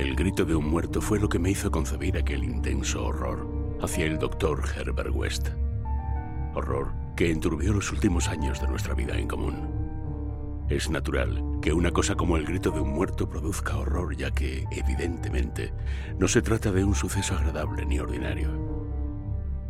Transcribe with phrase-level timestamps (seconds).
[0.00, 4.06] El grito de un muerto fue lo que me hizo concebir aquel intenso horror hacia
[4.06, 5.50] el doctor Herbert West.
[6.54, 10.64] Horror que enturbió los últimos años de nuestra vida en común.
[10.70, 14.64] Es natural que una cosa como el grito de un muerto produzca horror, ya que,
[14.70, 15.74] evidentemente,
[16.18, 18.48] no se trata de un suceso agradable ni ordinario.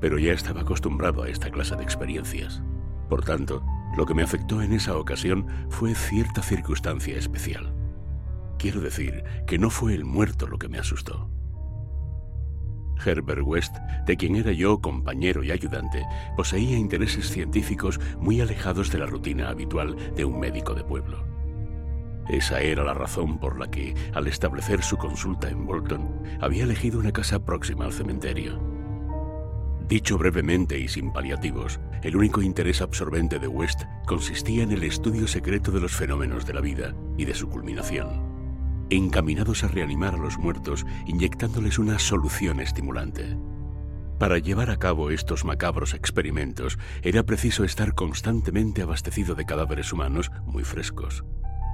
[0.00, 2.62] Pero ya estaba acostumbrado a esta clase de experiencias.
[3.08, 3.64] Por tanto,
[3.96, 7.69] lo que me afectó en esa ocasión fue cierta circunstancia especial.
[8.60, 11.30] Quiero decir que no fue el muerto lo que me asustó.
[13.02, 13.74] Herbert West,
[14.04, 16.04] de quien era yo compañero y ayudante,
[16.36, 21.24] poseía intereses científicos muy alejados de la rutina habitual de un médico de pueblo.
[22.28, 27.00] Esa era la razón por la que, al establecer su consulta en Bolton, había elegido
[27.00, 28.60] una casa próxima al cementerio.
[29.88, 35.26] Dicho brevemente y sin paliativos, el único interés absorbente de West consistía en el estudio
[35.26, 38.29] secreto de los fenómenos de la vida y de su culminación,
[38.90, 43.36] encaminados a reanimar a los muertos inyectándoles una solución estimulante.
[44.18, 50.30] Para llevar a cabo estos macabros experimentos era preciso estar constantemente abastecido de cadáveres humanos
[50.44, 51.24] muy frescos,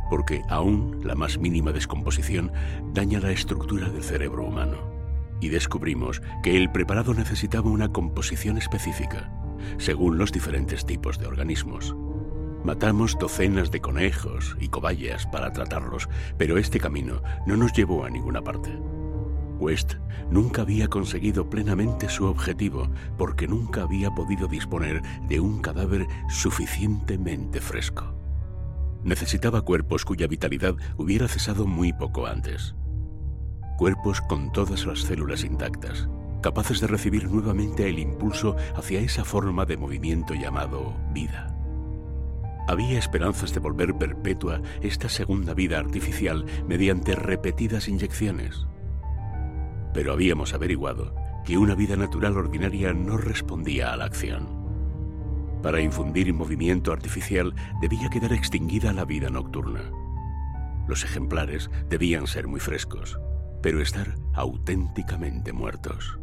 [0.08, 2.52] porque aún la más mínima descomposición
[2.94, 4.94] daña la estructura del cerebro humano
[5.40, 9.30] y descubrimos que el preparado necesitaba una composición específica,
[9.78, 11.94] según los diferentes tipos de organismos.
[12.66, 18.10] Matamos docenas de conejos y cobayas para tratarlos, pero este camino no nos llevó a
[18.10, 18.76] ninguna parte.
[19.60, 19.94] West
[20.32, 27.60] nunca había conseguido plenamente su objetivo porque nunca había podido disponer de un cadáver suficientemente
[27.60, 28.12] fresco.
[29.04, 32.74] Necesitaba cuerpos cuya vitalidad hubiera cesado muy poco antes
[33.78, 36.08] cuerpos con todas las células intactas,
[36.42, 41.55] capaces de recibir nuevamente el impulso hacia esa forma de movimiento llamado vida.
[42.68, 48.66] Había esperanzas de volver perpetua esta segunda vida artificial mediante repetidas inyecciones.
[49.94, 51.14] Pero habíamos averiguado
[51.44, 54.48] que una vida natural ordinaria no respondía a la acción.
[55.62, 59.90] Para infundir movimiento artificial debía quedar extinguida la vida nocturna.
[60.88, 63.18] Los ejemplares debían ser muy frescos
[63.66, 66.20] pero estar auténticamente muertos.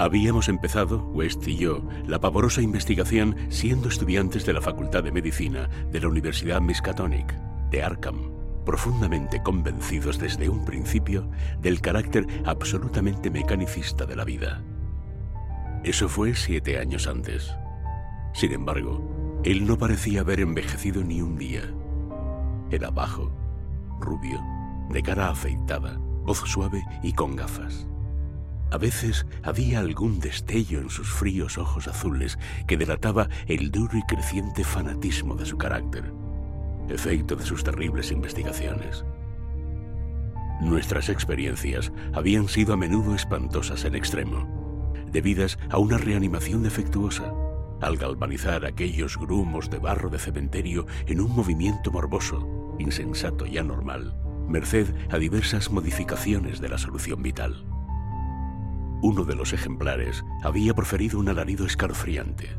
[0.00, 5.68] Habíamos empezado, West y yo, la pavorosa investigación siendo estudiantes de la Facultad de Medicina
[5.92, 7.34] de la Universidad Miskatonic,
[7.70, 8.32] de Arkham,
[8.64, 11.28] profundamente convencidos desde un principio
[11.60, 14.62] del carácter absolutamente mecanicista de la vida.
[15.84, 17.54] Eso fue siete años antes.
[18.32, 21.74] Sin embargo, él no parecía haber envejecido ni un día.
[22.70, 23.30] Era bajo,
[24.00, 24.40] rubio,
[24.88, 27.89] de cara afeitada, voz suave y con gafas.
[28.70, 34.02] A veces había algún destello en sus fríos ojos azules que delataba el duro y
[34.02, 36.12] creciente fanatismo de su carácter,
[36.88, 39.04] efecto de sus terribles investigaciones.
[40.60, 47.32] Nuestras experiencias habían sido a menudo espantosas en extremo, debidas a una reanimación defectuosa,
[47.80, 54.14] al galvanizar aquellos grumos de barro de cementerio en un movimiento morboso, insensato y anormal
[54.50, 57.64] merced a diversas modificaciones de la solución vital.
[59.02, 62.50] Uno de los ejemplares había proferido un alarido escalofriante.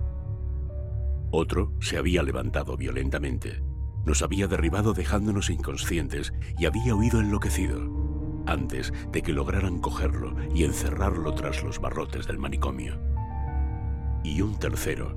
[1.29, 3.63] Otro se había levantado violentamente,
[4.05, 10.63] nos había derribado dejándonos inconscientes y había huido enloquecido, antes de que lograran cogerlo y
[10.63, 12.99] encerrarlo tras los barrotes del manicomio.
[14.23, 15.15] Y un tercero,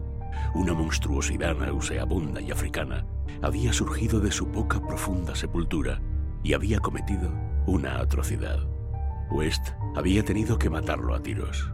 [0.54, 3.06] una monstruosidad nauseabunda y africana,
[3.40, 6.02] había surgido de su poca profunda sepultura
[6.42, 7.32] y había cometido
[7.66, 8.73] una atrocidad.
[9.34, 11.70] West había tenido que matarlo a tiros.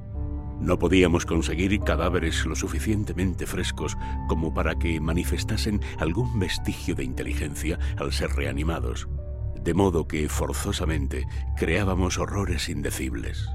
[0.61, 3.97] No podíamos conseguir cadáveres lo suficientemente frescos
[4.29, 9.09] como para que manifestasen algún vestigio de inteligencia al ser reanimados,
[9.63, 11.27] de modo que forzosamente
[11.57, 13.49] creábamos horrores indecibles.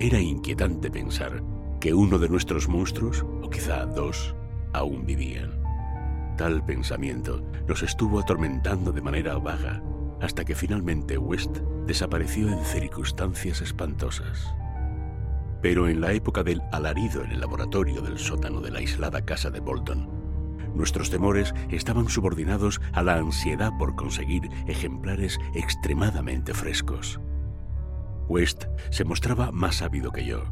[0.00, 1.42] Era inquietante pensar
[1.80, 4.34] que uno de nuestros monstruos, o quizá dos,
[4.72, 5.60] aún vivían.
[6.36, 9.82] Tal pensamiento nos estuvo atormentando de manera vaga
[10.20, 14.54] hasta que finalmente West desapareció en circunstancias espantosas.
[15.62, 19.50] Pero en la época del alarido en el laboratorio del sótano de la aislada casa
[19.50, 20.08] de Bolton,
[20.74, 27.20] nuestros temores estaban subordinados a la ansiedad por conseguir ejemplares extremadamente frescos.
[28.28, 30.44] West se mostraba más ávido que yo,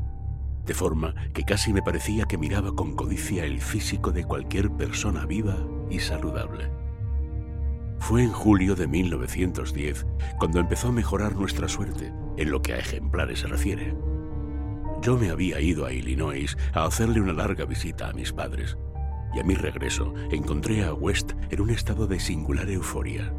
[0.65, 5.27] de forma que casi me parecía que miraba con codicia el físico de cualquier persona
[5.27, 5.57] viva
[5.91, 6.86] y saludable.
[7.99, 10.07] Fue en julio de 1910
[10.39, 13.97] cuando empezó a mejorar nuestra suerte en lo que a ejemplares se refiere.
[15.03, 18.77] Yo me había ido a Illinois a hacerle una larga visita a mis padres
[19.35, 23.33] y a mi regreso encontré a West en un estado de singular euforia.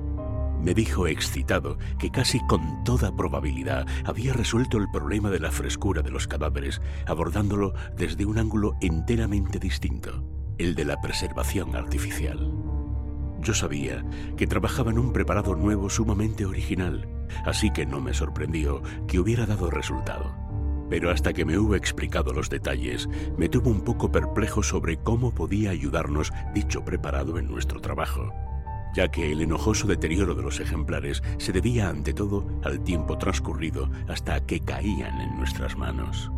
[0.62, 6.02] me dijo excitado que casi con toda probabilidad había resuelto el problema de la frescura
[6.02, 10.24] de los cadáveres, abordándolo desde un ángulo enteramente distinto,
[10.58, 12.67] el de la preservación artificial.
[13.42, 14.04] Yo sabía
[14.36, 17.08] que trabajaba en un preparado nuevo sumamente original,
[17.46, 20.36] así que no me sorprendió que hubiera dado resultado.
[20.90, 25.34] Pero hasta que me hubo explicado los detalles, me tuvo un poco perplejo sobre cómo
[25.34, 28.34] podía ayudarnos dicho preparado en nuestro trabajo
[28.98, 33.92] ya que el enojoso deterioro de los ejemplares se debía ante todo al tiempo transcurrido
[34.08, 36.32] hasta que caían en nuestras manos.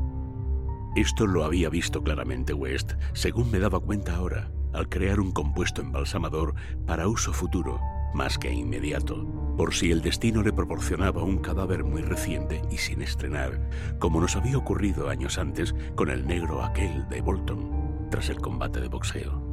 [0.98, 5.82] Esto lo había visto claramente West, según me daba cuenta ahora, al crear un compuesto
[5.82, 6.56] embalsamador
[6.86, 7.80] para uso futuro,
[8.14, 9.26] más que inmediato,
[9.58, 13.70] por si el destino le proporcionaba un cadáver muy reciente y sin estrenar,
[14.00, 18.80] como nos había ocurrido años antes con el negro aquel de Bolton, tras el combate
[18.80, 19.50] de boxeo.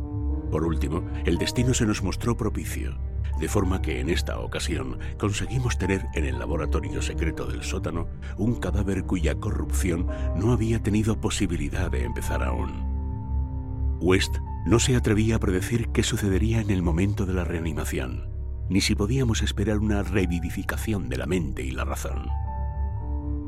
[0.51, 2.97] Por último, el destino se nos mostró propicio,
[3.41, 8.09] de forma que en esta ocasión conseguimos tener en el laboratorio secreto del sótano
[8.39, 12.97] un cadáver cuya corrupción no había tenido posibilidad de empezar aún.
[14.01, 14.37] West
[14.67, 18.29] no se atrevía a predecir qué sucedería en el momento de la reanimación,
[18.69, 22.29] ni si podíamos esperar una revivificación de la mente y la razón.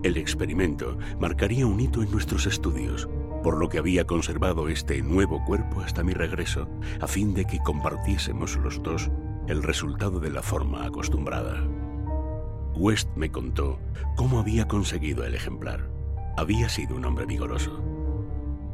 [0.04, 3.08] El experimento marcaría un hito en nuestros estudios,
[3.42, 6.68] por lo que había conservado este nuevo cuerpo hasta mi regreso,
[7.00, 9.10] a fin de que compartiésemos los dos
[9.48, 11.66] el resultado de la forma acostumbrada.
[12.76, 13.80] West me contó
[14.14, 15.90] cómo había conseguido el ejemplar.
[16.36, 17.82] Había sido un hombre vigoroso.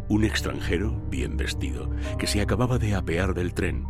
[0.08, 3.86] Un extranjero bien vestido que se acababa de apear del tren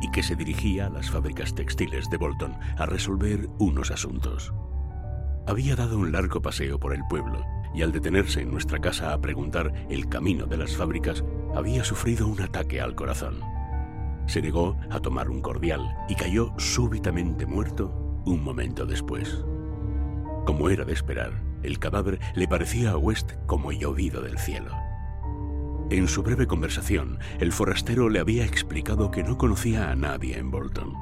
[0.00, 4.52] y que se dirigía a las fábricas textiles de Bolton a resolver unos asuntos.
[5.46, 9.20] Había dado un largo paseo por el pueblo y al detenerse en nuestra casa a
[9.20, 11.24] preguntar el camino de las fábricas,
[11.54, 13.40] había sufrido un ataque al corazón.
[14.26, 19.44] Se negó a tomar un cordial y cayó súbitamente muerto un momento después.
[20.46, 24.85] Como era de esperar, el cadáver le parecía a West como llovido del cielo.
[25.88, 30.50] En su breve conversación, el forastero le había explicado que no conocía a nadie en
[30.50, 30.92] Bolton.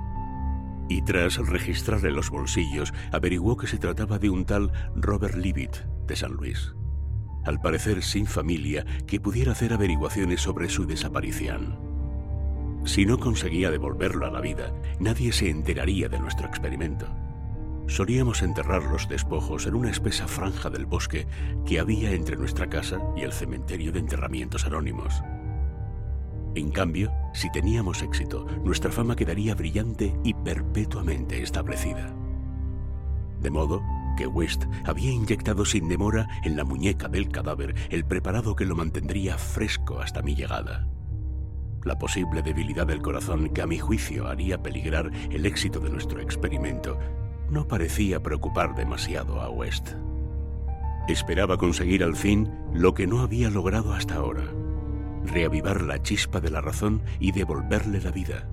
[0.90, 5.76] Y tras registrarle los bolsillos, averiguó que se trataba de un tal Robert Leavitt,
[6.06, 6.75] de San Luis,
[7.46, 11.78] al parecer sin familia que pudiera hacer averiguaciones sobre su desaparición.
[12.84, 14.70] Si no conseguía devolverlo a la vida,
[15.00, 17.06] nadie se enteraría de nuestro experimento.
[17.86, 21.26] Solíamos enterrar los despojos en una espesa franja del bosque
[21.66, 25.22] que había entre nuestra casa y el cementerio de enterramientos anónimos.
[26.54, 32.14] En cambio, si teníamos éxito, nuestra fama quedaría brillante y perpetuamente establecida.
[33.40, 33.82] De modo
[34.16, 38.76] que West había inyectado sin demora en la muñeca del cadáver el preparado que lo
[38.76, 40.88] mantendría fresco hasta mi llegada.
[41.84, 46.20] La posible debilidad del corazón que a mi juicio haría peligrar el éxito de nuestro
[46.20, 46.98] experimento
[47.50, 49.91] no parecía preocupar demasiado a West.
[51.08, 54.44] Esperaba conseguir al fin lo que no había logrado hasta ahora,
[55.25, 58.49] reavivar la chispa de la razón y devolverle la vida,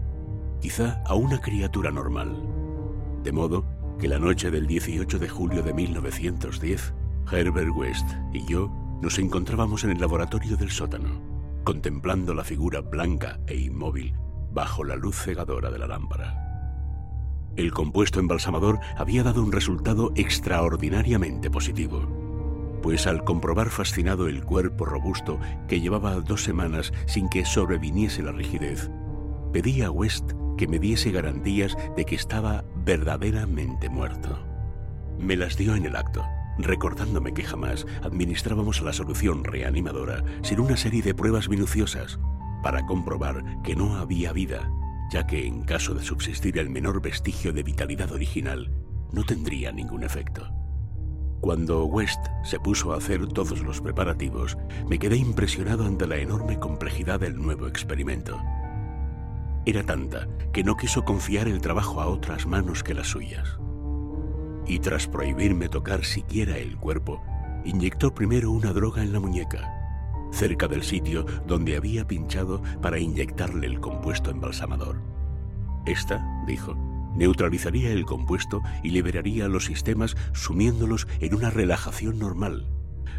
[0.59, 2.35] quizá a una criatura normal,
[3.23, 3.65] de modo
[3.99, 6.93] que la noche del 18 de julio de 1910,
[7.31, 8.69] Herbert West y yo
[9.01, 11.21] nos encontrábamos en el laboratorio del sótano,
[11.63, 14.13] contemplando la figura blanca e inmóvil
[14.51, 16.50] bajo la luz cegadora de la lámpara.
[17.57, 22.07] El compuesto embalsamador había dado un resultado extraordinariamente positivo,
[22.81, 28.31] pues al comprobar fascinado el cuerpo robusto que llevaba dos semanas sin que sobreviniese la
[28.31, 28.89] rigidez,
[29.51, 34.39] pedí a West que me diese garantías de que estaba verdaderamente muerto.
[35.19, 36.23] Me las dio en el acto,
[36.57, 42.19] recordándome que jamás administrábamos la solución reanimadora sin una serie de pruebas minuciosas
[42.63, 44.71] para comprobar que no había vida,
[45.11, 48.71] ya que en caso de subsistir el menor vestigio de vitalidad original,
[49.11, 50.47] no tendría ningún efecto.
[51.41, 56.59] Cuando West se puso a hacer todos los preparativos, me quedé impresionado ante la enorme
[56.59, 58.39] complejidad del nuevo experimento
[59.63, 63.59] era tanta que no quiso confiar el trabajo a otras manos que las suyas.
[64.65, 67.21] Y tras prohibirme tocar siquiera el cuerpo,
[67.63, 69.80] inyectó primero una droga en la muñeca,
[70.31, 75.01] cerca del sitio donde había pinchado para inyectarle el compuesto embalsamador.
[75.85, 76.75] Esta, dijo,
[77.15, 82.67] neutralizaría el compuesto y liberaría los sistemas sumiéndolos en una relajación normal,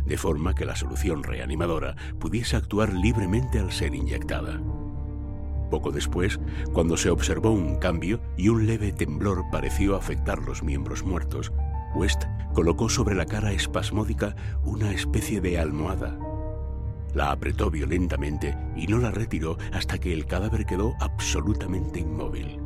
[0.06, 4.60] de forma que la solución reanimadora pudiese actuar libremente al ser inyectada.
[5.70, 6.38] Poco después,
[6.72, 11.52] cuando se observó un cambio y un leve temblor pareció afectar los miembros muertos,
[11.94, 16.18] West colocó sobre la cara espasmódica una especie de almohada.
[17.14, 22.58] La apretó violentamente y no la retiró hasta que el cadáver quedó absolutamente inmóvil.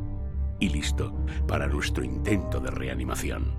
[0.59, 1.12] y listo
[1.47, 3.55] para nuestro intento de reanimación.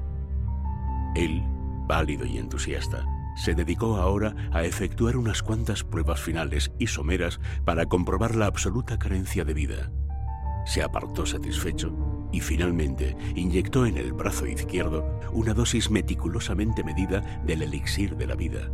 [1.16, 1.44] Él,
[1.88, 7.86] pálido y entusiasta, se dedicó ahora a efectuar unas cuantas pruebas finales y someras para
[7.86, 9.92] comprobar la absoluta carencia de vida.
[10.66, 17.62] Se apartó satisfecho y finalmente inyectó en el brazo izquierdo una dosis meticulosamente medida del
[17.62, 18.72] elixir de la vida,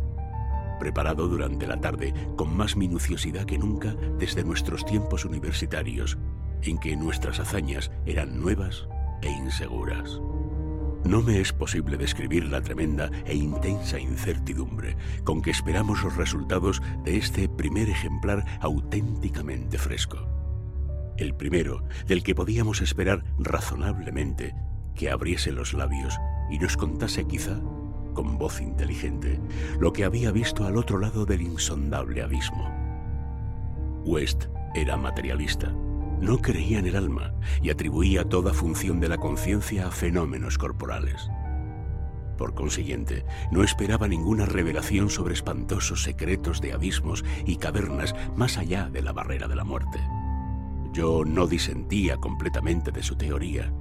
[0.78, 6.18] preparado durante la tarde con más minuciosidad que nunca desde nuestros tiempos universitarios,
[6.62, 8.86] en que nuestras hazañas eran nuevas
[9.22, 10.20] e inseguras.
[11.04, 16.80] No me es posible describir la tremenda e intensa incertidumbre con que esperamos los resultados
[17.04, 20.26] de este primer ejemplar auténticamente fresco.
[21.18, 24.54] El primero del que podíamos esperar razonablemente
[24.94, 26.16] que abriese los labios
[26.50, 27.60] y nos contase quizá,
[28.14, 29.40] con voz inteligente,
[29.78, 32.70] lo que había visto al otro lado del insondable abismo.
[34.04, 35.74] West era materialista
[36.24, 41.28] no creía en el alma y atribuía toda función de la conciencia a fenómenos corporales.
[42.38, 48.88] Por consiguiente, no esperaba ninguna revelación sobre espantosos secretos de abismos y cavernas más allá
[48.90, 50.00] de la barrera de la muerte.
[50.92, 53.72] Yo no disentía completamente de su teoría,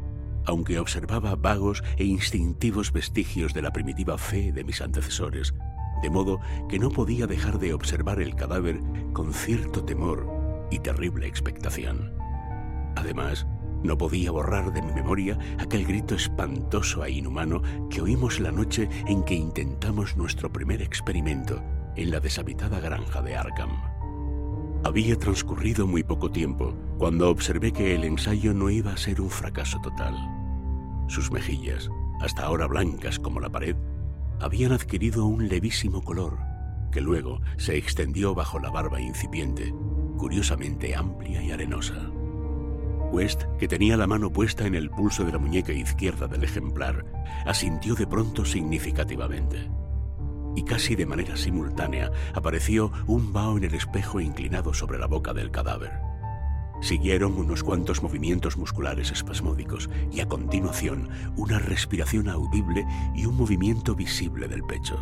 [0.45, 5.53] aunque observaba vagos e instintivos vestigios de la primitiva fe de mis antecesores,
[6.01, 8.79] de modo que no podía dejar de observar el cadáver
[9.13, 10.27] con cierto temor
[10.69, 12.13] y terrible expectación.
[12.95, 13.47] Además,
[13.83, 18.89] no podía borrar de mi memoria aquel grito espantoso e inhumano que oímos la noche
[19.07, 21.61] en que intentamos nuestro primer experimento
[21.95, 23.92] en la deshabitada granja de Arkham.
[24.83, 29.29] Había transcurrido muy poco tiempo cuando observé que el ensayo no iba a ser un
[29.29, 30.13] fracaso total.
[31.07, 33.77] Sus mejillas, hasta ahora blancas como la pared,
[34.41, 36.37] habían adquirido un levísimo color
[36.91, 39.73] que luego se extendió bajo la barba incipiente,
[40.17, 42.11] curiosamente amplia y arenosa.
[43.11, 47.05] West, que tenía la mano puesta en el pulso de la muñeca izquierda del ejemplar,
[47.45, 49.69] asintió de pronto significativamente.
[50.55, 55.33] Y casi de manera simultánea apareció un vaho en el espejo inclinado sobre la boca
[55.33, 55.91] del cadáver.
[56.81, 63.95] Siguieron unos cuantos movimientos musculares espasmódicos y a continuación una respiración audible y un movimiento
[63.95, 65.01] visible del pecho.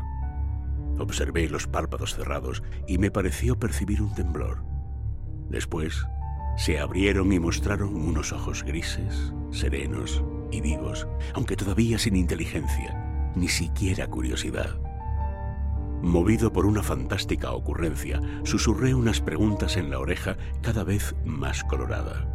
[1.00, 4.64] Observé los párpados cerrados y me pareció percibir un temblor.
[5.50, 6.06] Después
[6.56, 13.48] se abrieron y mostraron unos ojos grises, serenos y vivos, aunque todavía sin inteligencia, ni
[13.48, 14.80] siquiera curiosidad.
[16.02, 22.28] Movido por una fantástica ocurrencia, susurré unas preguntas en la oreja cada vez más colorada.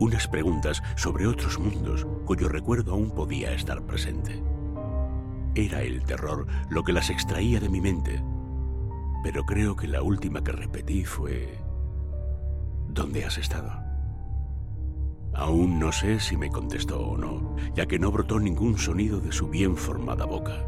[0.00, 4.42] Unas preguntas sobre otros mundos cuyo recuerdo aún podía estar presente.
[5.54, 8.22] Era el terror lo que las extraía de mi mente,
[9.22, 11.58] pero creo que la última que repetí fue
[12.88, 13.70] ¿Dónde has estado?
[15.34, 19.30] Aún no sé si me contestó o no, ya que no brotó ningún sonido de
[19.30, 20.64] su bien formada boca.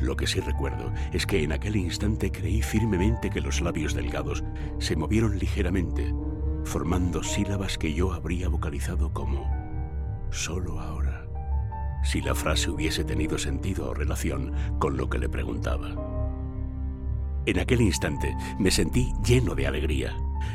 [0.00, 4.44] Lo que sí recuerdo es que en aquel instante creí firmemente que los labios delgados
[4.78, 6.14] se movieron ligeramente,
[6.64, 9.50] formando sílabas que yo habría vocalizado como
[10.30, 11.26] solo ahora,
[12.02, 15.94] si la frase hubiese tenido sentido o relación con lo que le preguntaba.
[17.46, 20.14] En aquel instante me sentí lleno de alegría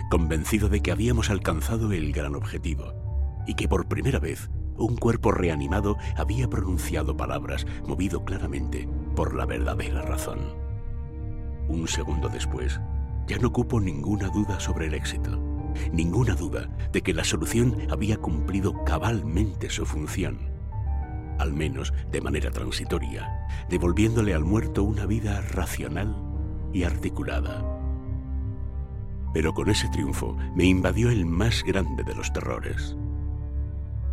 [0.10, 2.94] convencido de que habíamos alcanzado el gran objetivo
[3.48, 8.88] y que por primera vez un cuerpo reanimado había pronunciado palabras movido claramente
[9.22, 10.40] por la verdadera razón.
[11.68, 12.82] Un segundo después,
[13.28, 15.38] ya no cupo ninguna duda sobre el éxito,
[15.94, 20.40] ninguna duda de que la solución había cumplido cabalmente su función,
[21.38, 26.16] al menos de manera transitoria, devolviéndole al muerto una vida racional
[26.74, 27.64] y articulada
[29.36, 32.98] pero con ese triunfo me invadió el más grande de los terrores.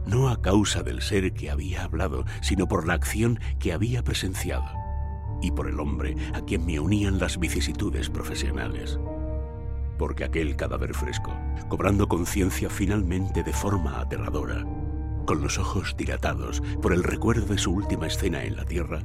[0.06, 4.88] No a causa del ser que había hablado, sino por la acción que había presenciado
[5.40, 8.99] y por el hombre a quien me unían las vicisitudes profesionales.
[9.99, 11.33] Porque aquel cadáver fresco,
[11.68, 14.64] cobrando conciencia finalmente de forma aterradora,
[15.26, 19.00] con los ojos dilatados por el recuerdo de su última escena en la Tierra,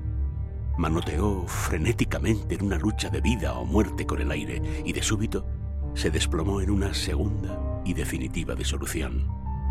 [0.78, 5.46] manoteó frenéticamente en una lucha de vida o muerte con el aire y de súbito
[5.94, 9.28] se desplomó en una segunda y definitiva disolución,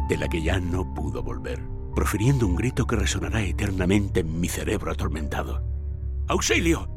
[0.09, 1.61] de la que ya no pudo volver,
[1.95, 5.72] profiriendo un grito que resonará eternamente en mi cerebro atormentado.
[6.32, 6.88] ¡Auxilio!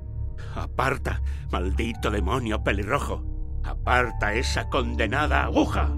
[0.56, 3.22] ¡Aparta, maldito demonio pelirrojo!
[3.66, 5.94] ¡Aparta esa condenada aguja!